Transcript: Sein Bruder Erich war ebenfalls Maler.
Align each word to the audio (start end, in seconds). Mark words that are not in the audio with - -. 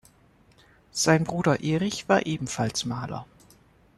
Sein 0.93 1.25
Bruder 1.25 1.63
Erich 1.63 2.09
war 2.09 2.25
ebenfalls 2.25 2.85
Maler. 2.85 3.27